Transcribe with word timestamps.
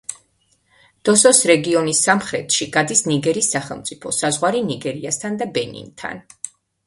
დოსოს 1.09 1.41
რეგიონის 1.49 1.99
სამხრეთში 2.07 2.67
გადის 2.79 3.05
ნიგერის 3.11 3.51
სახელმწიფო 3.55 4.13
საზღვარი 4.23 4.65
ნიგერიასთან 4.73 5.41
და 5.43 5.51
ბენინთან. 5.59 6.25